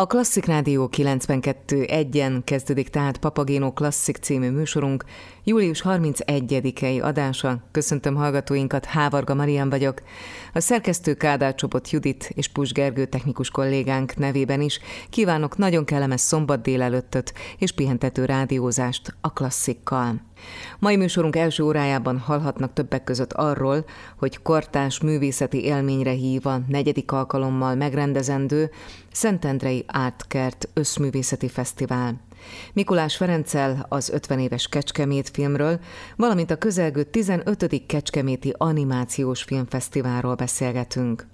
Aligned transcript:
A 0.00 0.06
Klasszik 0.06 0.44
Rádió 0.44 0.88
92 0.88 1.82
egyen 1.82 2.42
kezdődik 2.44 2.88
tehát 2.88 3.18
Papagéno 3.18 3.72
Klasszik 3.72 4.16
című 4.16 4.50
műsorunk, 4.50 5.04
július 5.44 5.82
31-i 5.84 7.02
adása. 7.02 7.58
Köszöntöm 7.70 8.14
hallgatóinkat, 8.14 8.84
Hávarga 8.84 9.34
Marian 9.34 9.70
vagyok. 9.70 10.02
A 10.52 10.60
szerkesztő 10.60 11.14
Kádár 11.14 11.54
Csobot 11.54 11.90
Judit 11.90 12.30
és 12.34 12.48
Pus 12.48 12.72
Gergő 12.72 13.04
technikus 13.04 13.50
kollégánk 13.50 14.16
nevében 14.16 14.60
is 14.60 14.80
kívánok 15.10 15.56
nagyon 15.56 15.84
kellemes 15.84 16.20
szombat 16.20 16.62
délelőttöt 16.62 17.34
és 17.58 17.72
pihentető 17.72 18.24
rádiózást 18.24 19.14
a 19.20 19.32
klasszikkal. 19.32 20.20
Mai 20.78 20.96
műsorunk 20.96 21.36
első 21.36 21.62
órájában 21.62 22.18
hallhatnak 22.18 22.72
többek 22.72 23.04
között 23.04 23.32
arról, 23.32 23.84
hogy 24.18 24.42
kortás 24.42 25.00
művészeti 25.00 25.64
élményre 25.64 26.10
hív 26.10 26.46
a 26.46 26.60
negyedik 26.68 27.12
alkalommal 27.12 27.74
megrendezendő 27.74 28.70
Szentendrei 29.12 29.84
Ártkert 29.86 30.68
Összművészeti 30.74 31.48
Fesztivál. 31.48 32.20
Mikulás 32.72 33.16
Ferenccel 33.16 33.86
az 33.88 34.10
50 34.10 34.38
éves 34.38 34.68
Kecskemét 34.68 35.28
filmről, 35.28 35.80
valamint 36.16 36.50
a 36.50 36.56
közelgő 36.56 37.02
15. 37.02 37.86
Kecskeméti 37.86 38.54
Animációs 38.56 39.42
Filmfesztiválról 39.42 40.34
beszélgetünk. 40.34 41.26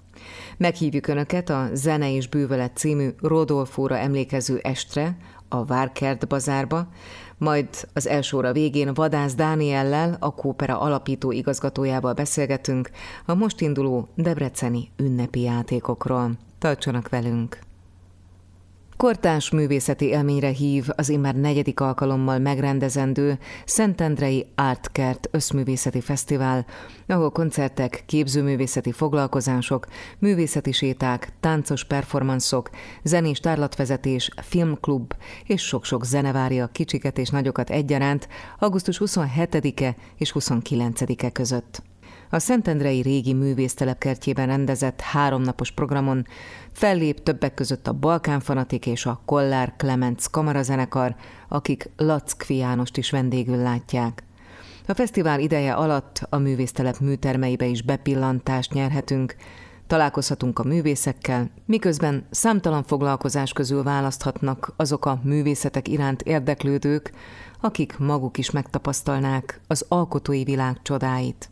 Meghívjuk 0.57 1.07
Önöket 1.07 1.51
a 1.51 1.69
Zene 1.73 2.15
és 2.15 2.29
Bűvölet 2.29 2.77
című 2.77 3.09
Rodolfóra 3.21 3.99
emlékező 3.99 4.59
estre, 4.63 5.17
a 5.49 5.65
Várkert 5.65 6.29
bazárba, 6.29 6.89
majd 7.39 7.69
az 7.93 8.07
első 8.07 8.37
óra 8.37 8.53
végén 8.53 8.95
Vadász 8.95 9.35
Dániellel, 9.35 10.17
a 10.21 10.35
Kópera 10.35 10.81
alapító 10.81 11.33
igazgatójával 11.33 12.13
beszélgetünk 12.13 12.91
a 13.27 13.35
most 13.35 13.61
induló 13.61 14.09
debreceni 14.15 14.89
ünnepi 14.97 15.41
játékokról. 15.41 16.31
Tartsanak 16.59 17.09
velünk! 17.09 17.66
Kortás 18.97 19.51
művészeti 19.51 20.05
élményre 20.05 20.49
hív 20.49 20.87
az 20.97 21.09
immár 21.09 21.35
negyedik 21.35 21.81
alkalommal 21.81 22.39
megrendezendő 22.39 23.39
Szentendrei 23.65 24.47
Artkert 24.55 25.29
Összművészeti 25.31 26.01
Fesztivál, 26.01 26.67
ahol 27.07 27.31
koncertek, 27.31 28.03
képzőművészeti 28.07 28.93
foglalkozások, 28.93 29.87
művészeti 30.19 30.73
séták, 30.73 31.33
táncos 31.41 31.85
performanszok, 31.85 32.71
zenés 33.03 33.41
tárlatvezetés, 33.41 34.31
filmklub 34.43 35.13
és 35.47 35.63
sok-sok 35.63 36.05
zene 36.05 36.33
várja 36.33 36.65
a 36.65 36.71
kicsiket 36.73 37.19
és 37.19 37.29
nagyokat 37.29 37.71
egyaránt 37.71 38.29
augusztus 38.59 39.01
27-e 39.05 39.97
és 40.19 40.33
29-e 40.35 41.31
között. 41.31 41.83
A 42.31 42.39
Szentendrei 42.39 43.01
régi 43.01 43.33
művésztelepkertjében 43.33 44.47
rendezett 44.47 45.01
háromnapos 45.01 45.71
programon 45.71 46.27
fellép 46.73 47.23
többek 47.23 47.55
között 47.55 47.87
a 47.87 47.93
Balkán 47.93 48.41
Fanatik 48.41 48.87
és 48.87 49.07
a 49.07 49.21
Kollár 49.25 49.75
Clements 49.77 50.31
kamarazenekar, 50.31 51.15
akik 51.49 51.91
Lackfi 51.97 52.57
Jánost 52.57 52.97
is 52.97 53.11
vendégül 53.11 53.57
látják. 53.57 54.23
A 54.87 54.95
fesztivál 54.95 55.41
ideje 55.41 55.75
alatt 55.75 56.27
a 56.31 56.39
művésztelep 56.39 56.99
műtermeibe 56.99 57.67
is 57.67 57.83
bepillantást 57.83 58.73
nyerhetünk, 58.73 59.37
találkozhatunk 59.87 60.59
a 60.59 60.65
művészekkel, 60.65 61.51
miközben 61.67 62.27
számtalan 62.31 62.83
foglalkozás 62.83 63.53
közül 63.53 63.83
választhatnak 63.83 64.73
azok 64.77 65.05
a 65.05 65.21
művészetek 65.23 65.89
iránt 65.89 66.23
érdeklődők, 66.23 67.13
akik 67.61 67.99
maguk 67.99 68.39
is 68.39 68.51
megtapasztalnák 68.51 69.61
az 69.67 69.85
alkotói 69.89 70.45
világ 70.45 70.83
csodáit. 70.83 71.51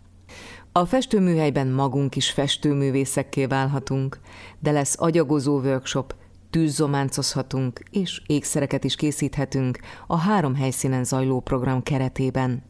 A 0.77 0.86
festőműhelyben 0.86 1.67
magunk 1.67 2.17
is 2.17 2.30
festőművészekké 2.30 3.47
válhatunk, 3.47 4.19
de 4.58 4.70
lesz 4.70 4.94
agyagozó 4.98 5.61
workshop, 5.61 6.14
tűzzománcozhatunk 6.50 7.81
és 7.91 8.22
ékszereket 8.27 8.84
is 8.84 8.94
készíthetünk 8.94 9.78
a 10.06 10.16
három 10.16 10.55
helyszínen 10.55 11.05
zajló 11.05 11.41
program 11.41 11.83
keretében. 11.83 12.62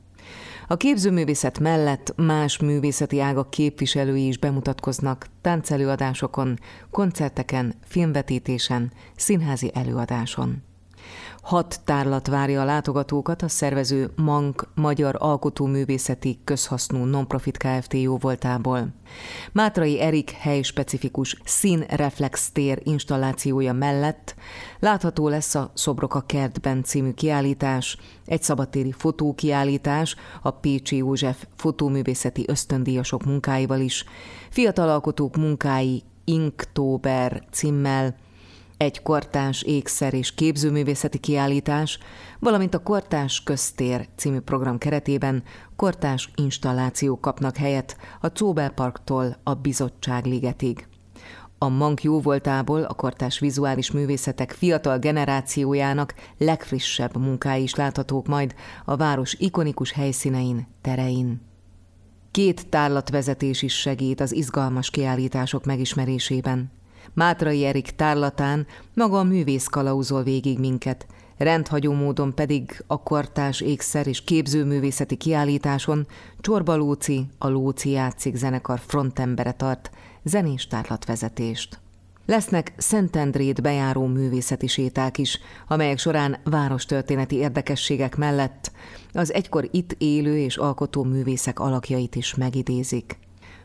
A 0.69 0.77
képzőművészet 0.77 1.58
mellett 1.58 2.14
más 2.16 2.58
művészeti 2.58 3.20
ágak 3.20 3.51
képviselői 3.51 4.27
is 4.27 4.39
bemutatkoznak 4.39 5.27
táncelőadásokon, 5.40 6.58
koncerteken, 6.90 7.74
filmvetítésen, 7.84 8.92
színházi 9.17 9.70
előadáson. 9.74 10.62
Hat 11.44 11.80
tárlat 11.84 12.27
várja 12.27 12.60
a 12.60 12.64
látogatókat 12.64 13.42
a 13.42 13.48
szervező 13.48 14.10
Mank 14.16 14.68
Magyar 14.74 15.16
Alkotóművészeti 15.18 16.38
Közhasznú 16.44 17.05
Nonprofit 17.05 17.56
Kft. 17.56 17.92
jóvoltából. 17.92 18.88
Mátrai 19.52 20.00
Erik 20.00 20.30
helyspecifikus 20.30 21.36
színreflex 21.44 22.50
tér 22.52 22.80
installációja 22.82 23.72
mellett 23.72 24.34
látható 24.78 25.28
lesz 25.28 25.55
a 25.55 25.70
Szobrok 25.74 26.14
a 26.14 26.20
kertben 26.20 26.82
című 26.82 27.10
kiállítás, 27.10 27.98
egy 28.26 28.42
szabadtéri 28.42 28.92
fotókiállítás 28.92 30.16
a 30.42 30.50
Pécsi 30.50 30.96
József 30.96 31.46
fotóművészeti 31.56 32.44
ösztöndíjasok 32.46 33.24
munkáival 33.24 33.80
is, 33.80 34.05
fiatal 34.50 34.88
alkotók 34.88 35.36
munkái 35.36 36.02
Inktober 36.24 37.42
címmel, 37.50 38.14
egy 38.77 39.02
kortás 39.02 39.62
ékszer 39.62 40.14
és 40.14 40.35
képzőművészeti 40.35 41.18
kiállítás, 41.18 41.98
valamint 42.39 42.74
a 42.74 42.83
Kortás 42.83 43.42
Köztér 43.42 44.08
című 44.17 44.39
program 44.40 44.79
keretében 44.79 45.42
kortás 45.77 46.30
installációk 46.35 47.20
kapnak 47.20 47.57
helyet 47.57 47.96
a 48.20 48.33
Czóbel 48.33 48.70
Parktól 48.70 49.36
a 49.42 49.55
Bizottság 49.55 50.24
ligetig. 50.24 50.86
A 51.58 51.68
Mank 51.68 52.02
jóvoltából 52.02 52.83
a 52.83 52.95
kortás 52.95 53.39
vizuális 53.39 53.90
művészetek 53.90 54.51
fiatal 54.51 54.98
generációjának 54.98 56.14
legfrissebb 56.39 57.17
munkái 57.17 57.62
is 57.62 57.74
láthatók 57.74 58.27
majd 58.27 58.55
a 58.85 58.96
város 58.96 59.35
ikonikus 59.35 59.92
helyszínein, 59.92 60.67
terein. 60.80 61.41
Két 62.30 62.68
tárlatvezetés 62.68 63.62
is 63.62 63.80
segít 63.80 64.20
az 64.20 64.33
izgalmas 64.33 64.91
kiállítások 64.91 65.64
megismerésében. 65.64 66.73
Mátrai 67.13 67.65
Erik 67.65 67.91
tárlatán 67.91 68.67
maga 68.95 69.19
a 69.19 69.23
művész 69.23 69.67
kalauzol 69.67 70.23
végig 70.23 70.59
minket, 70.59 71.07
rendhagyó 71.37 71.92
módon 71.92 72.35
pedig 72.35 72.85
a 72.87 73.03
kortás 73.03 73.61
ékszer 73.61 74.07
és 74.07 74.25
képzőművészeti 74.25 75.17
kiállításon 75.17 76.07
Csorba 76.41 76.77
Lóci, 76.77 77.27
a 77.39 77.48
Lóci 77.48 77.91
játszik 77.91 78.37
zenekar 78.37 78.81
frontembere 78.87 79.53
tart 79.53 79.91
zenés 80.25 80.67
tárlatvezetést. 80.67 81.79
Lesznek 82.27 82.73
Szentendrét 82.77 83.63
bejáró 83.63 84.07
művészeti 84.07 84.67
séták 84.67 85.19
is, 85.19 85.39
amelyek 85.69 85.98
során 85.98 86.36
várostörténeti 86.45 87.36
érdekességek 87.36 88.17
mellett 88.17 88.73
az 89.13 89.33
egykor 89.33 89.69
itt 89.71 89.95
élő 89.98 90.39
és 90.39 90.57
alkotó 90.57 91.03
művészek 91.03 91.61
alakjait 91.61 92.15
is 92.15 92.35
megidézik. 92.35 93.19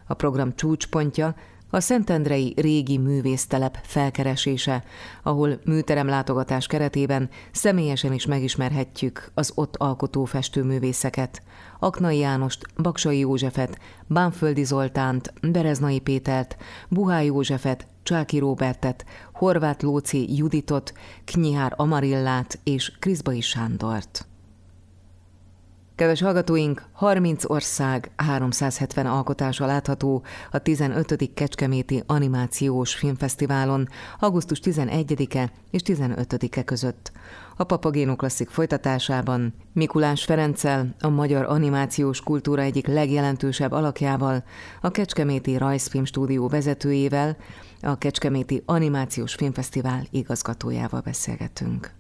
A 0.07 0.13
program 0.13 0.55
csúcspontja 0.55 1.35
a 1.69 1.79
Szentendrei 1.79 2.53
régi 2.57 2.97
művésztelep 2.97 3.77
felkeresése, 3.83 4.83
ahol 5.23 5.59
műteremlátogatás 5.65 6.67
keretében 6.67 7.29
személyesen 7.51 8.13
is 8.13 8.25
megismerhetjük 8.25 9.31
az 9.33 9.51
ott 9.55 9.75
alkotó 9.75 10.25
festőművészeket. 10.25 11.41
Aknai 11.79 12.17
Jánost, 12.17 12.65
Baksai 12.77 13.19
Józsefet, 13.19 13.79
Bánföldi 14.07 14.63
Zoltánt, 14.63 15.33
Bereznai 15.41 15.99
Pétert, 15.99 16.57
Buhá 16.89 17.21
Józsefet, 17.21 17.87
Csáki 18.03 18.37
Róbertet, 18.37 19.05
Horváth 19.33 19.83
Lóci 19.83 20.37
Juditot, 20.37 20.93
Knyihár 21.25 21.73
Amarillát 21.75 22.59
és 22.63 22.91
Kriszbai 22.99 23.41
Sándort. 23.41 24.28
Kedves 25.99 26.21
hallgatóink, 26.21 26.83
30 26.91 27.49
ország 27.49 28.11
370 28.15 29.05
alkotása 29.05 29.65
látható 29.65 30.23
a 30.51 30.57
15. 30.57 31.33
Kecskeméti 31.33 32.03
Animációs 32.05 32.95
Filmfesztiválon 32.95 33.87
augusztus 34.19 34.59
11-e 34.63 35.51
és 35.71 35.81
15-e 35.85 36.63
között. 36.63 37.11
A 37.57 37.63
Papagéno 37.63 38.15
Klasszik 38.15 38.49
folytatásában 38.49 39.53
Mikulás 39.73 40.23
Ferenccel, 40.23 40.95
a 40.99 41.09
magyar 41.09 41.45
animációs 41.45 42.21
kultúra 42.21 42.61
egyik 42.61 42.87
legjelentősebb 42.87 43.71
alakjával, 43.71 44.43
a 44.81 44.91
Kecskeméti 44.91 45.57
Rajzfilm 45.57 46.05
stúdió 46.05 46.47
vezetőjével, 46.47 47.37
a 47.81 47.97
Kecskeméti 47.97 48.63
Animációs 48.65 49.33
Filmfesztivál 49.33 50.03
igazgatójával 50.11 51.01
beszélgetünk. 51.01 51.98